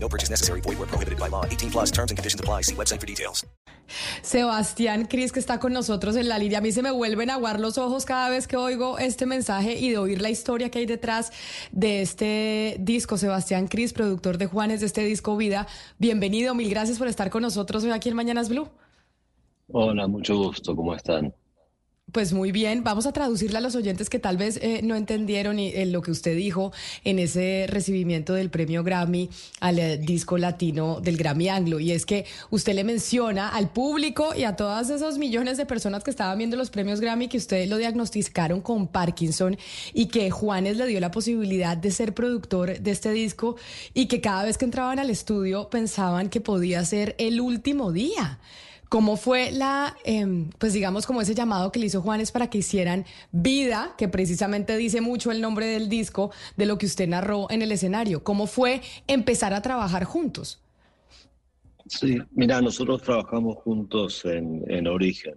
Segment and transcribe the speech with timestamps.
[0.00, 0.60] No purchase necessary.
[0.60, 1.44] Void where prohibited by law.
[1.44, 2.62] 18 plus terms and conditions apply.
[2.62, 3.44] See website for details.
[4.22, 6.58] Sebastián Cris, que está con nosotros en la línea.
[6.58, 9.78] A mí se me vuelven a aguar los ojos cada vez que oigo este mensaje
[9.78, 11.32] y de oír la historia que hay detrás
[11.72, 13.16] de este disco.
[13.16, 15.66] Sebastián Cris, productor de Juanes de este disco Vida.
[15.98, 18.68] Bienvenido, mil gracias por estar con nosotros hoy aquí en Mañanas Blue.
[19.70, 20.74] Hola, mucho gusto.
[20.76, 21.34] ¿Cómo están?
[22.10, 25.58] Pues muy bien, vamos a traducirle a los oyentes que tal vez eh, no entendieron
[25.58, 26.72] y, eh, lo que usted dijo
[27.04, 29.28] en ese recibimiento del premio Grammy
[29.60, 31.78] al eh, disco latino del Grammy Anglo.
[31.80, 36.02] Y es que usted le menciona al público y a todas esos millones de personas
[36.02, 39.58] que estaban viendo los premios Grammy que usted lo diagnosticaron con Parkinson
[39.92, 43.56] y que Juanes le dio la posibilidad de ser productor de este disco
[43.92, 48.38] y que cada vez que entraban al estudio pensaban que podía ser el último día.
[48.88, 52.58] ¿Cómo fue la, em, pues digamos, como ese llamado que le hizo Juanes para que
[52.58, 57.50] hicieran vida, que precisamente dice mucho el nombre del disco, de lo que usted narró
[57.50, 58.24] en el escenario?
[58.24, 60.60] ¿Cómo fue empezar a trabajar juntos?
[61.86, 65.34] Sí, mira, nosotros trabajamos juntos en, en Origen,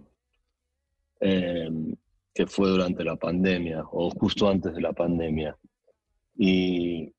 [1.20, 1.94] em,
[2.34, 5.56] que fue durante la pandemia o justo antes de la pandemia.
[6.36, 7.12] Y,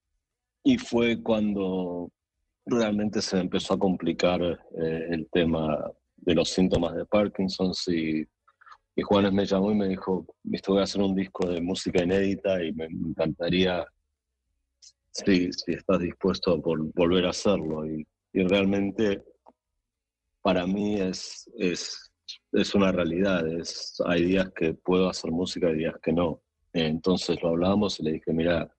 [0.64, 2.11] y fue cuando
[2.66, 5.92] realmente se empezó a complicar eh, el tema
[6.26, 8.22] de los síntomas de Parkinson y,
[8.96, 12.04] y Juanes me llamó y me dijo, visto voy a hacer un disco de música
[12.04, 13.86] inédita y me encantaría
[15.12, 17.86] si, si estás dispuesto a volver a hacerlo.
[17.86, 19.24] Y, y, realmente
[20.42, 22.12] para mí es, es,
[22.52, 26.42] es una realidad, es, hay días que puedo hacer música y días que no.
[26.74, 28.74] Entonces lo hablamos y le dije, mira,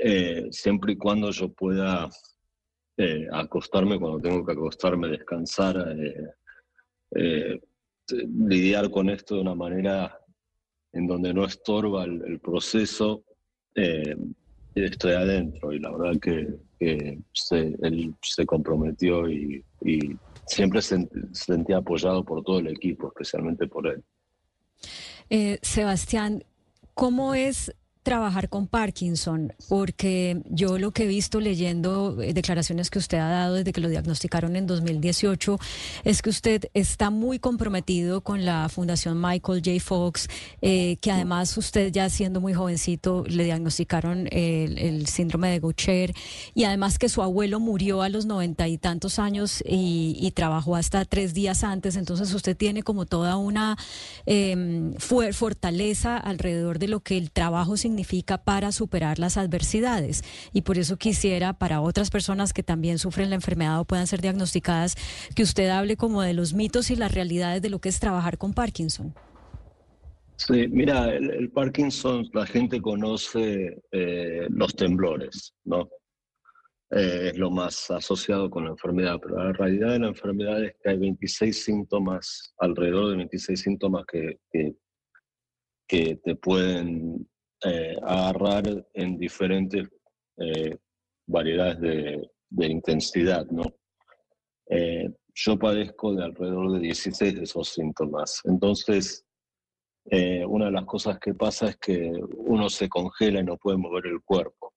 [0.00, 2.08] eh, siempre y cuando yo pueda
[2.96, 6.30] eh, acostarme cuando tengo que acostarme, descansar, eh,
[7.16, 7.60] eh,
[8.46, 10.16] lidiar con esto de una manera
[10.92, 13.24] en donde no estorba el, proceso,
[13.74, 19.64] estoy adentro y la verdad que, se, él se comprometió y,
[20.46, 25.58] siempre se sentía apoyado por todo el equipo, especialmente por él.
[25.62, 26.44] Sebastián,
[26.92, 29.52] ¿cómo es trabajar con Parkinson?
[29.68, 33.80] Porque yo lo que he visto leyendo eh, declaraciones que usted ha dado desde que
[33.80, 35.58] lo diagnosticaron en 2018
[36.04, 39.80] es que usted está muy comprometido con la Fundación Michael J.
[39.80, 40.28] Fox,
[40.62, 46.14] eh, que además usted ya siendo muy jovencito le diagnosticaron el, síndrome de Gaucher
[46.54, 51.04] y además que su abuelo murió a los noventa y tantos años y, trabajó hasta
[51.04, 53.78] tres días antes, entonces usted tiene como toda una
[54.26, 60.24] eh, fortaleza alrededor de lo que el trabajo significa significa para superar las adversidades.
[60.52, 64.20] Y por eso quisiera, para otras personas que también sufren la enfermedad o puedan ser
[64.20, 64.96] diagnosticadas,
[65.36, 68.36] que usted hable como de los mitos y las realidades de lo que es trabajar
[68.36, 69.14] con Parkinson.
[70.36, 75.88] Sí, mira, el, Parkinson, la gente conoce eh, los temblores, ¿no?
[76.90, 80.74] Eh, es lo más asociado con la enfermedad, pero la realidad de la enfermedad es
[80.82, 84.74] que hay 26 síntomas, alrededor de 26 síntomas que, que,
[85.86, 87.24] que te pueden
[87.66, 89.88] eh, agarrar en diferentes
[90.36, 90.76] eh,
[91.26, 93.62] variedades de, intensidad, ¿no?
[94.68, 98.42] Eh, yo padezco de alrededor de 16 de esos síntomas.
[98.44, 99.24] Entonces,
[100.46, 104.06] una de las cosas que pasa es que uno se congela y no puede mover
[104.06, 104.74] el cuerpo.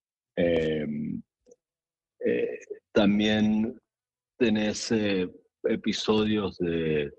[2.92, 3.78] también
[4.38, 4.90] tenés
[5.64, 7.12] episodios de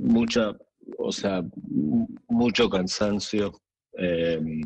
[0.00, 0.56] mucha,
[0.98, 1.42] o sea,
[2.28, 3.52] mucho cansancio,
[3.96, 4.60] Em,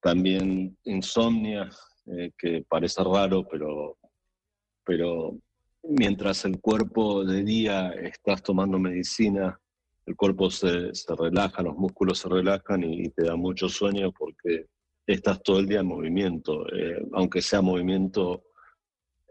[0.00, 1.68] también insomnia,
[2.06, 3.98] eh, que parece raro, pero,
[4.84, 5.38] pero
[5.82, 9.60] mientras el cuerpo de día estás tomando medicina,
[10.06, 14.66] el cuerpo se, se relaja, los músculos se relajan y, te da mucho sueño porque
[15.06, 18.44] estás todo el día en movimiento, eh, aunque sea movimiento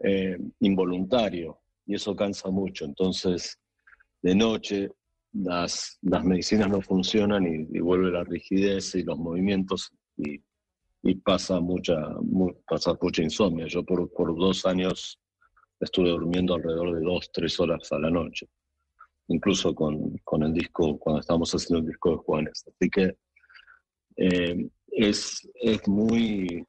[0.02, 2.84] eh, involuntario, y eso cansa mucho.
[2.84, 3.58] Entonces,
[4.22, 4.90] de noche
[5.32, 10.40] las, las medicinas no funcionan y, vuelve la rigidez y los movimientos y,
[11.24, 11.96] pasa, mucha,
[12.66, 13.66] pasa mucha insomnia.
[13.66, 15.18] Yo por, por dos años
[15.80, 18.46] estuve durmiendo alrededor de dos, tres horas a la noche,
[19.28, 22.64] incluso con, con el disco, cuando estábamos haciendo el disco de Juanes.
[22.66, 23.16] Así que
[24.16, 26.64] eh, es, es muy...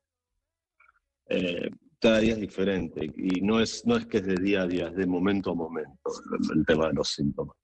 [1.30, 1.70] Eh,
[2.04, 5.06] es diferente y no es, no es que es de día a día, es de
[5.06, 6.12] momento a momento
[6.52, 7.56] el tema de los síntomas.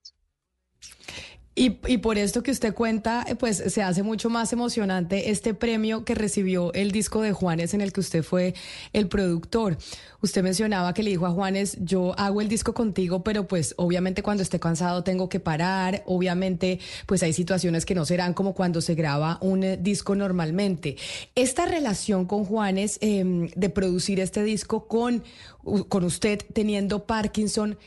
[1.60, 6.06] Y, por esto que usted cuenta, eh, pues se hace mucho más emocionante este premio
[6.06, 8.54] que recibió el disco de Juanes en el que usted fue
[8.94, 9.80] el productor.
[10.22, 14.22] Usted mencionaba que le dijo a Juanes, yo hago el disco contigo, pero pues obviamente
[14.22, 18.80] cuando esté cansado tengo que parar, obviamente pues hay situaciones que no serán como cuando
[18.80, 20.96] se graba un eh, disco normalmente.
[21.34, 25.24] Esta relación con Juanes em, de producir este disco con,
[25.90, 27.80] con usted teniendo Parkinson,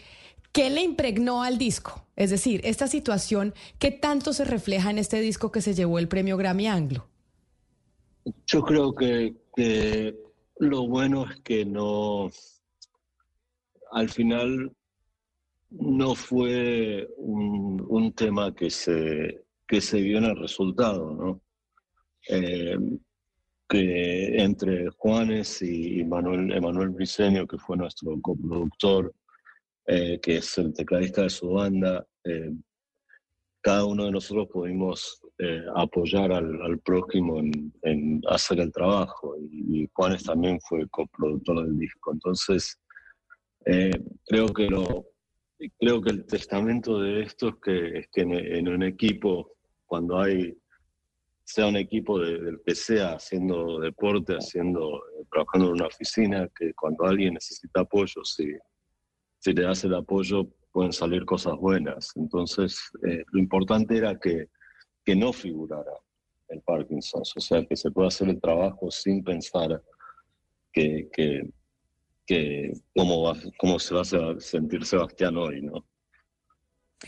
[0.53, 2.05] ¿Qué le impregnó al disco?
[2.17, 6.09] Es decir, esta situación, ¿qué tanto se refleja en este disco que se llevó el
[6.09, 7.07] premio Grammy Anglo?
[8.47, 9.35] Yo creo que,
[10.59, 12.31] lo bueno es que no,
[13.93, 14.73] al final
[15.71, 21.41] no fue un, tema que se, que se vio en el resultado, ¿no?
[22.29, 22.77] Eh,
[23.69, 29.15] que entre Juanes y Manuel, Emanuel Briceño, que fue nuestro coproductor,
[29.93, 32.07] eh, que es el tecladista de su banda.
[32.23, 32.53] Eh,
[33.61, 40.23] cada uno de nosotros pudimos eh, apoyar al, prójimo en, hacer el trabajo y, Juanes
[40.23, 42.13] también fue coproductor del disco.
[42.13, 42.79] Entonces,
[43.65, 45.07] creo, que lo,
[45.81, 49.57] creo que el testamento de esto es que, que en, un equipo,
[49.87, 50.57] cuando hay
[51.43, 55.03] sea un equipo del que sea, haciendo deporte, haciendo,
[55.33, 58.53] trabajando en una oficina, que cuando alguien necesita apoyo, sí,
[59.41, 62.13] si le das el apoyo pueden salir cosas buenas.
[62.17, 64.49] Entonces, eh, lo importante era que,
[65.05, 65.93] que no figurara
[66.49, 69.83] el Parkinson, o sea, que se pueda hacer el trabajo sin pensar
[70.73, 75.85] que, que cómo, va, cómo se va a sentir Sebastián hoy, ¿no?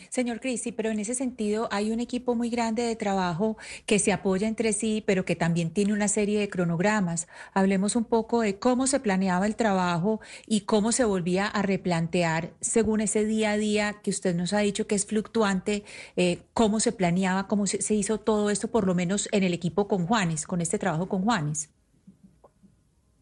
[0.08, 3.56] Señor Cristi, pero en ese sentido hay un equipo muy grande de trabajo
[3.86, 7.28] que se apoya entre sí, pero que también tiene una serie de cronogramas.
[7.52, 12.52] Hablemos un poco de cómo se planeaba el trabajo y cómo se volvía a replantear
[12.60, 15.84] según ese día a día que usted nos ha dicho que es fluctuante,
[16.16, 19.88] eh, cómo se planeaba, cómo se, hizo todo esto, por lo menos en el equipo
[19.88, 21.70] con Juanes, con este trabajo con Juanes.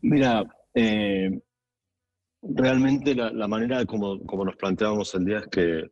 [0.02, 0.44] Mira,
[0.74, 1.40] eh,
[2.42, 5.90] realmente la, manera como, como nos planteábamos el día es que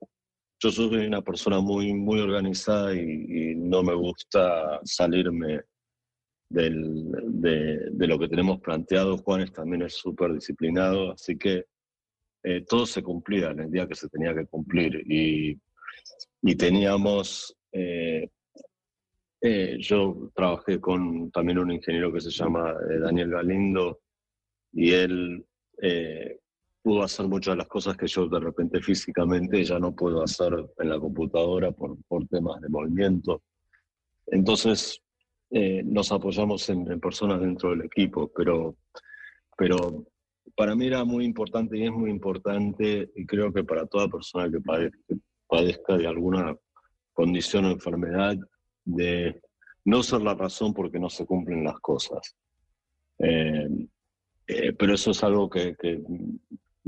[0.60, 5.60] yo soy una persona muy, muy organizada y, no me gusta salirme
[6.50, 9.18] de, lo que tenemos planteado.
[9.18, 11.66] Juanes también es súper disciplinado, así que
[12.42, 15.02] eh, todo se cumplía en el día que se tenía que cumplir.
[15.06, 15.60] Y,
[16.42, 18.28] y teníamos, eh,
[19.42, 24.00] eh, yo trabajé con también un ingeniero que se llama Daniel Galindo
[24.72, 25.44] y él
[26.88, 30.54] pudo hacer muchas de las cosas que yo de repente físicamente ya no puedo hacer
[30.78, 33.42] en la computadora por, por temas de movimiento.
[34.26, 34.98] Entonces
[35.50, 38.74] eh, nos apoyamos en, personas dentro del equipo, pero,
[39.54, 40.06] pero
[40.56, 44.50] para mí era muy importante y es muy importante, y creo que para toda persona
[44.50, 44.58] que
[45.46, 46.56] padezca, de alguna
[47.12, 48.34] condición o enfermedad,
[48.86, 49.38] de
[49.84, 52.34] no ser la razón porque no se cumplen las cosas.
[53.18, 53.68] Eh,
[54.46, 56.00] eh, pero eso es algo que, que,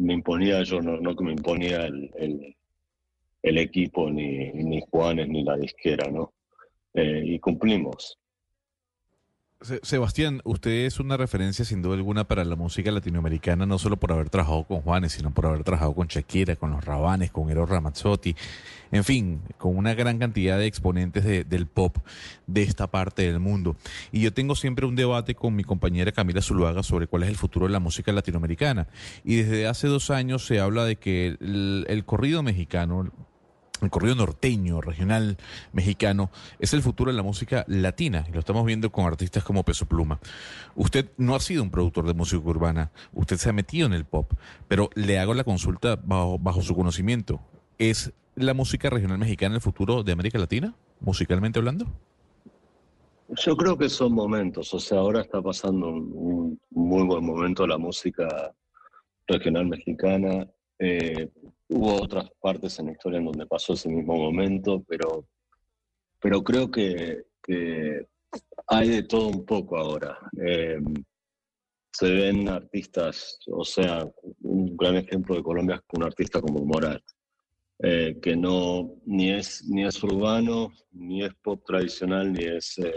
[0.00, 2.11] me imponía yo, no, no que me imponía el,
[3.43, 6.32] el, equipo, ni, ni Juanes, ni la disquera, ¿no?
[6.94, 8.19] Eh, y cumplimos.
[9.82, 14.10] Sebastián, usted es una referencia sin duda alguna para la música latinoamericana, no solo por
[14.10, 17.68] haber trabajado con Juanes, sino por haber trabajado con Shakira, con los Rabanes, con Eros
[17.68, 18.34] Ramazzotti,
[18.90, 21.98] en fin, con una gran cantidad de exponentes del pop
[22.46, 23.76] de esta parte del mundo.
[24.12, 27.36] Y yo tengo siempre un debate con mi compañera Camila Zuluaga sobre cuál es el
[27.36, 28.88] futuro de la música latinoamericana.
[29.24, 33.12] Y desde hace dos años se habla de que el corrido mexicano,
[33.87, 35.37] el corrido norteño, regional
[35.72, 39.65] mexicano, es el futuro de la música latina y lo estamos viendo con artistas como
[39.65, 40.20] Peso Pluma.
[40.75, 44.05] Usted no ha sido un productor de música urbana, usted se ha metido en el
[44.05, 44.32] pop,
[44.69, 47.41] pero le hago la consulta bajo, bajo su conocimiento.
[47.79, 51.87] ¿Es la música regional mexicana el futuro de América Latina, musicalmente hablando?
[53.37, 57.79] Yo creo que son momentos, o sea, ahora está pasando un, muy buen momento la
[57.79, 58.53] música
[59.29, 60.49] regional mexicana.
[60.79, 61.29] Eh,
[61.72, 65.27] Hubo otras partes en la historia en donde pasó ese mismo momento, pero,
[66.20, 67.22] pero creo que,
[68.67, 70.19] hay de todo un poco ahora.
[70.36, 70.84] Em,
[71.93, 74.05] se ven artistas, o sea,
[74.43, 77.03] un gran ejemplo de Colombia es un artista como Morat,
[77.79, 82.94] eh, que no ni es ni es urbano, ni es pop tradicional, ni es eh,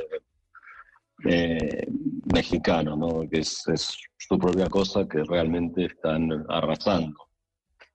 [1.25, 1.87] eh,
[2.33, 3.29] mexicano, ¿no?
[3.29, 7.32] que es, es, su propia cosa que realmente están arrasando.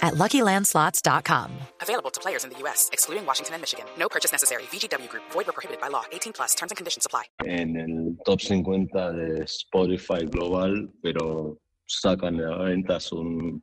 [0.00, 1.50] at LuckyLandSlots.com.
[1.82, 3.86] Available to players in the U.S., excluding Washington and Michigan.
[3.98, 4.62] No purchase necessary.
[4.72, 5.24] VGW Group.
[5.32, 6.04] Void where prohibited by law.
[6.12, 6.54] 18 plus.
[6.54, 7.24] Terms and conditions apply.
[7.44, 13.62] En el top 50 de Spotify global, pero sacan a ventas un,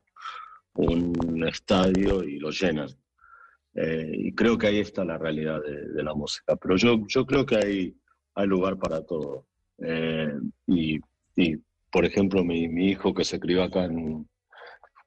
[0.74, 2.88] un estadio y lo llenan.
[3.74, 6.56] Eh, y creo que ahí está la realidad de, de la música.
[6.56, 7.96] Pero yo, yo creo que hay,
[8.34, 9.46] hay lugar para todo.
[9.78, 10.32] Eh,
[10.66, 10.98] y,
[11.36, 11.56] y,
[11.90, 14.26] por ejemplo, mi, mi hijo que se crió acá en,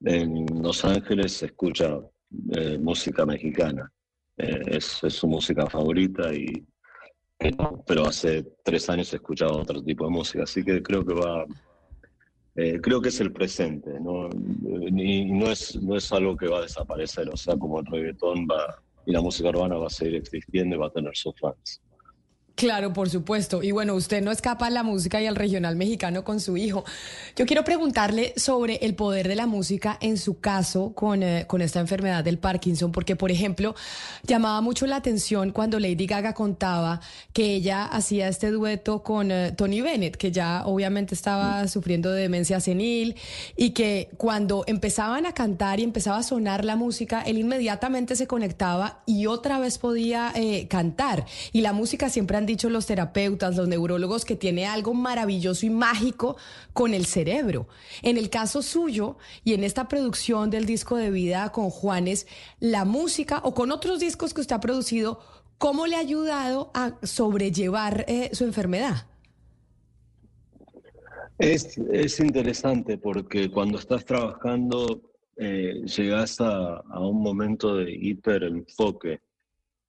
[0.06, 2.00] en Los Ángeles escucha
[2.52, 3.92] eh, música mexicana.
[4.38, 6.66] Eh, es, su música favorita y
[7.88, 11.46] pero hace tres años escuchaba otro tipo de música, así que creo que va,
[12.56, 14.30] eh, creo que es el presente, ¿no?
[14.30, 18.46] Y no es, no es algo que va a desaparecer, o sea, como el reggaetón
[18.46, 21.82] va y la música urbana va a seguir existiendo y va a tener sus fans.
[22.56, 23.64] Claro, por supuesto.
[23.64, 26.84] Y bueno, usted no escapa a la música y al regional mexicano con su hijo.
[27.38, 31.62] Yo quiero preguntarle sobre el poder de la música en su caso con, eh, con
[31.62, 33.76] esta enfermedad del Parkinson, porque, por ejemplo,
[34.24, 37.00] llamaba mucho la atención cuando Lady Gaga contaba
[37.32, 42.24] que ella hacía este dueto con eh, Tony Bennett, que ya obviamente estaba sufriendo de
[42.24, 43.16] demencia senil,
[43.56, 48.28] y que cuando empezaban a cantar y empezaba a sonar la música, él inmediatamente se
[48.28, 51.26] conectaba y otra vez podía eh, cantar.
[51.54, 55.70] Y la música siempre han dicho los terapeutas, los neurólogos, que tiene algo maravilloso y
[55.70, 56.36] mágico
[56.74, 57.68] con el cerebro.
[58.02, 62.28] En el caso suyo y en esta producción del disco de vida con Juanes,
[62.60, 65.20] la música o con otros discos que usted ha producido,
[65.60, 69.06] ¿cómo le ha ayudado a sobrellevar eh, su enfermedad?
[71.38, 75.02] Es, es, interesante porque cuando estás trabajando
[75.38, 79.22] eh, llegas a, a, un momento de hiperenfoque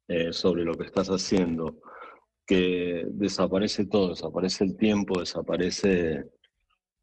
[0.06, 1.80] eh, sobre lo que estás haciendo
[2.50, 6.24] que desaparece todo, desaparece el tiempo, desaparece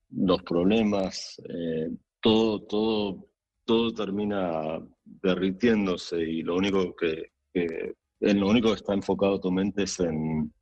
[0.09, 1.89] los problemas, eh,
[2.19, 3.29] todo, todo,
[3.63, 9.83] todo termina derritiéndose y lo único que, en lo único que está enfocado tu mente
[9.83, 10.53] es en,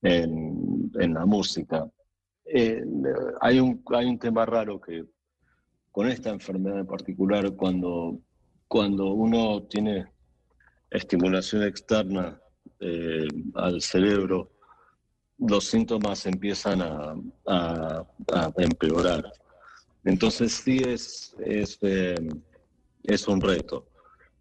[0.00, 1.86] en, en la música.
[2.46, 2.82] Eh,
[3.42, 5.04] hay, un, hay un tema raro que
[5.90, 8.18] con esta enfermedad en particular, cuando,
[8.68, 10.06] cuando uno tiene
[10.90, 12.40] estimulación externa
[12.80, 14.50] eh, al cerebro,
[15.38, 17.14] los síntomas empiezan a,
[17.46, 19.32] a, a empeorar.
[20.04, 22.14] Entonces sí es, es, eh,
[23.04, 23.86] es, un reto.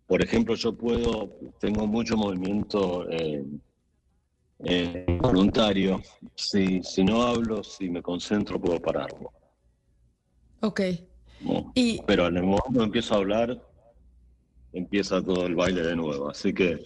[0.07, 1.29] Por ejemplo, yo puedo,
[1.59, 3.45] tengo mucho movimiento eh,
[4.63, 6.01] eh, voluntario.
[6.35, 9.31] Si, si no hablo, si me concentro, puedo pararlo.
[10.61, 10.81] Ok.
[11.41, 11.71] ¿no?
[11.75, 12.01] Y...
[12.07, 13.61] Pero en el momento que empiezo a hablar,
[14.73, 16.29] empieza todo el baile de nuevo.
[16.29, 16.83] Así que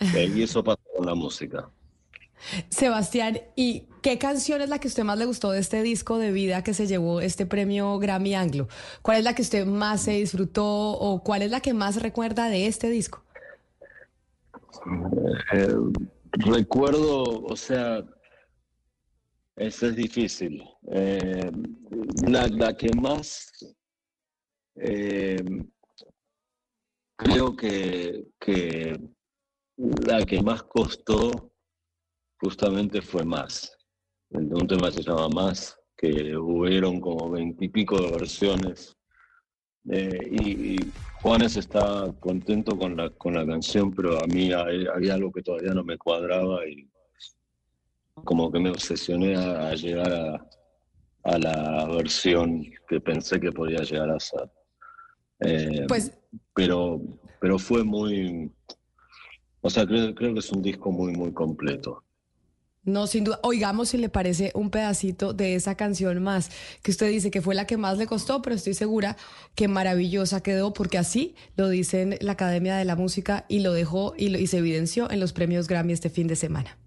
[0.00, 1.70] y eso pasa con la música.
[2.68, 6.18] Sebastián, ¿y qué canción es la que a usted más le gustó de este disco
[6.18, 8.68] de vida que se llevó este premio Grammy Anglo?
[9.02, 12.48] ¿Cuál es la que usted más se disfrutó o cuál es la que más recuerda
[12.48, 13.22] de este disco?
[15.52, 15.74] Eh,
[16.32, 18.04] recuerdo, o sea,
[19.56, 20.62] eso es difícil.
[20.92, 21.50] Eh,
[22.28, 23.50] la, la, que más
[24.76, 25.42] eh,
[27.16, 29.00] creo que, que
[30.06, 31.52] la que más costó
[32.40, 33.76] justamente fue Más.
[34.30, 38.96] Un tema se llama Más, que hubieron como veintipico de versiones.
[39.90, 44.86] Eh, y, y, Juanes está contento con la, con la canción, pero a mí hay,
[44.86, 46.88] había algo que todavía no me cuadraba y
[48.24, 50.48] como que me obsesioné a, a llegar a,
[51.24, 54.50] a, la versión que pensé que podía llegar a ser.
[55.40, 56.18] Eh, pues...
[56.54, 57.00] pero,
[57.40, 58.50] pero fue muy,
[59.66, 62.04] o sea, creo, creo que es un disco muy, muy completo.
[62.84, 63.40] No, sin duda.
[63.42, 66.50] Oigamos si le parece un pedacito de esa canción más,
[66.82, 69.16] que usted dice que fue la que más le costó, pero estoy segura
[69.56, 74.14] que maravillosa quedó, porque así lo dice la Academia de la Música y lo dejó
[74.16, 76.78] y, lo, y se evidenció en los premios Grammy este fin de semana.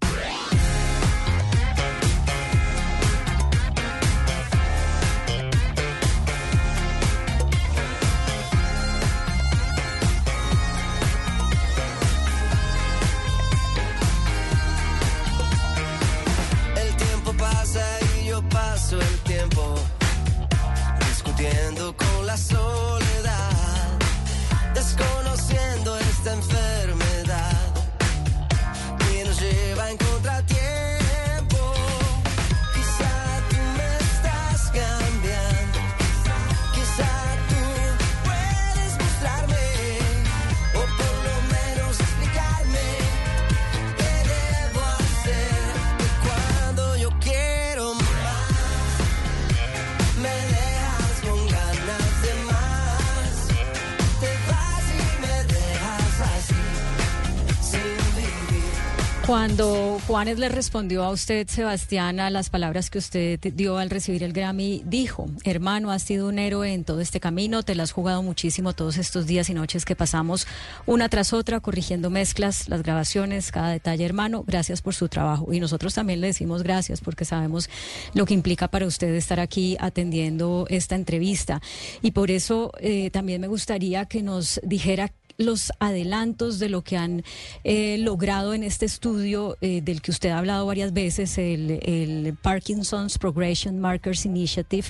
[59.40, 64.22] Cuando Juanes le respondió a usted, Sebastián, a las palabras que usted dio al recibir
[64.22, 67.92] el Grammy, dijo, hermano, has sido un héroe en todo este camino, te lo has
[67.92, 70.46] jugado muchísimo todos estos días y noches que pasamos
[70.84, 75.54] una tras otra, corrigiendo mezclas, las grabaciones, cada detalle, hermano, gracias por su trabajo.
[75.54, 77.70] Y nosotros también le decimos gracias porque sabemos
[78.12, 81.62] lo que implica para usted estar aquí atendiendo esta entrevista.
[82.02, 86.96] Y por eso eh, también me gustaría que nos dijera los adelantos de lo que
[86.96, 87.22] han
[87.64, 93.18] eh, logrado en este estudio eh, del que usted ha hablado varias veces, el, Parkinson's
[93.18, 94.86] Progression Markers Initiative,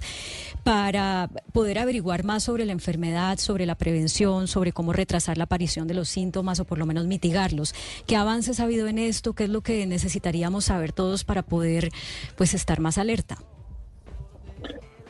[0.65, 5.87] para poder averiguar más sobre la enfermedad, sobre la prevención, sobre cómo retrasar la aparición
[5.87, 7.75] de los síntomas o por lo menos mitigarlos.
[8.07, 9.35] ¿Qué avances ha habido en esto?
[9.35, 11.91] ¿Qué es lo que necesitaríamos saber todos para poder
[12.37, 13.39] pues estar más alerta?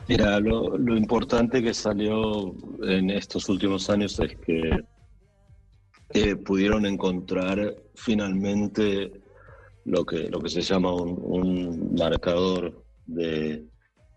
[0.07, 4.83] Mira, lo, lo importante que salió en estos últimos años es que
[6.13, 9.11] eh, pudieron encontrar finalmente
[9.85, 13.65] lo que, lo que se llama un, marcador de,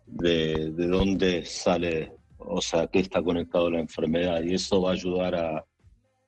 [0.07, 4.43] de, de, dónde sale, o sea, qué está conectado la enfermedad.
[4.43, 5.65] Y eso va a ayudar a,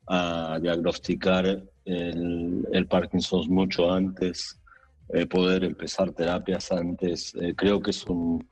[0.07, 1.47] a diagnosticar
[1.85, 4.61] el, el, Parkinson mucho antes,
[5.11, 7.35] eh, poder empezar terapias antes.
[7.37, 8.47] Eh, creo que es un,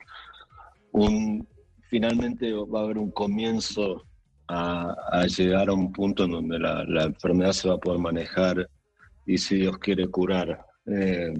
[0.91, 1.47] un,
[1.89, 4.04] finalmente va a haber un comienzo
[4.47, 8.69] a, llegar a un punto en donde la, enfermedad se va a poder manejar
[9.25, 11.33] y si Dios quiere curar eh,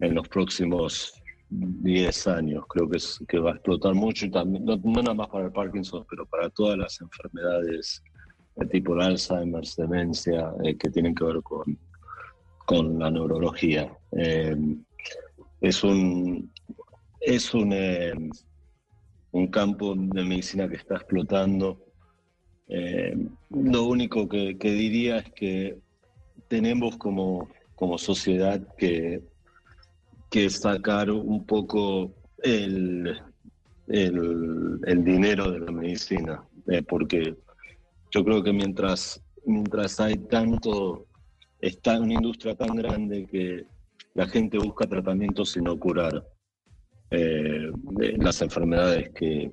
[0.00, 1.14] en los próximos
[1.50, 2.64] 10 años.
[2.68, 5.52] Creo que, es, que va a explotar mucho y también, no, nada más para el
[5.52, 8.02] Parkinson, pero para todas las enfermedades
[8.56, 11.78] de tipo Alzheimer, demencia, eh, que tienen que ver con,
[12.66, 13.92] con la neurología.
[14.12, 14.56] Eh,
[15.60, 16.50] es un,
[17.20, 18.30] es un,
[19.32, 21.89] un campo de medicina que está explotando
[22.72, 23.16] eh,
[23.50, 25.78] lo único que, que, diría es que
[26.46, 29.22] tenemos como, como sociedad que,
[30.30, 32.12] que sacar un poco
[32.44, 33.20] el,
[33.88, 37.34] el, el dinero de la medicina, eh, porque
[38.12, 41.06] yo creo que mientras, mientras hay tanto,
[41.60, 43.66] está una industria tan grande que
[44.14, 46.24] la gente busca tratamientos y no curar
[47.10, 47.72] eh,
[48.18, 49.50] las enfermedades que,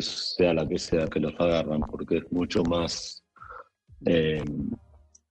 [0.00, 3.24] sea la que sea que los agarran, porque es mucho más,
[4.06, 4.42] eh,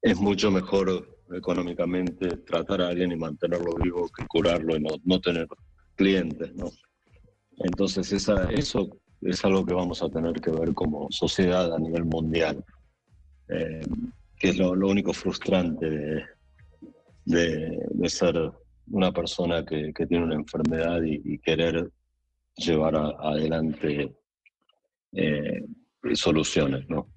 [0.02, 5.20] es mucho mejor económicamente tratar a alguien y mantenerlo vivo que curarlo y no, no
[5.20, 5.48] tener
[5.96, 6.70] clientes, ¿no?
[7.58, 8.90] Entonces esa, eso
[9.22, 12.64] es algo que vamos a tener que ver como sociedad a nivel mundial,
[13.50, 13.82] eh,
[14.38, 16.26] que es lo, único frustrante de,
[17.26, 18.52] de, ser
[18.88, 21.92] una persona que, que tiene una enfermedad y, querer
[22.56, 24.16] llevar adelante
[25.14, 25.66] eh,
[26.14, 27.08] soluciones, ¿no?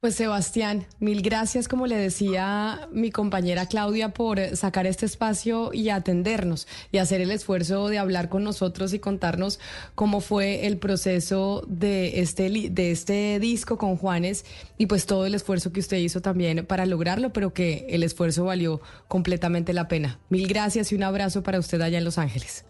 [0.00, 5.90] Pues Sebastián, mil gracias, como le decía mi compañera Claudia, por sacar este espacio y
[5.90, 9.60] atendernos y hacer el esfuerzo de hablar con nosotros y contarnos
[9.94, 14.46] cómo fue el proceso de este, de este disco con Juanes
[14.78, 18.46] y pues todo el esfuerzo que usted hizo también para lograrlo, pero que el esfuerzo
[18.46, 20.18] valió completamente la pena.
[20.30, 22.64] Mil gracias y un abrazo para usted allá en Los Ángeles.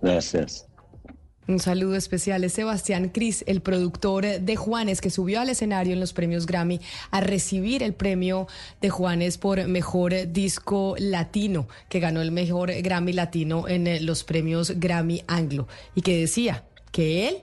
[0.00, 0.66] Gracias.
[1.46, 6.00] Un saludo especial es Sebastián Cris, el productor de Juanes, que subió al escenario en
[6.00, 6.80] los premios Grammy
[7.10, 8.48] a recibir el premio
[8.80, 14.80] de Juanes por mejor disco latino, que ganó el mejor Grammy latino en los premios
[14.80, 17.36] Grammy Anglo, y que decía que él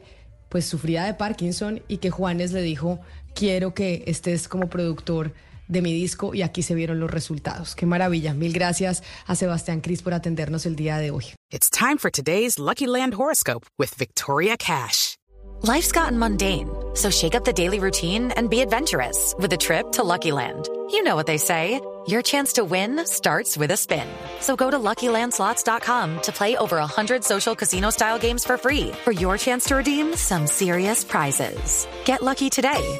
[0.49, 2.99] pues sufría de Parkinson y que Juanes le dijo,
[3.35, 5.31] quiero que estés como productor
[5.71, 7.75] de mi disco y aquí se vieron los resultados.
[7.75, 8.33] Qué maravilla.
[8.33, 11.25] Mil gracias a Sebastián Cris por atendernos el día de hoy.
[11.51, 15.17] It's time for today's Lucky Land horoscope with Victoria Cash.
[15.63, 19.91] Life's gotten mundane, so shake up the daily routine and be adventurous with a trip
[19.91, 20.67] to Lucky Land.
[20.89, 21.79] You know what they say.
[22.07, 24.07] Your chance to win starts with a spin.
[24.39, 29.37] So go to LuckyLandSlots.com to play over 100 social casino-style games for free for your
[29.37, 31.87] chance to redeem some serious prizes.
[32.05, 32.99] Get lucky today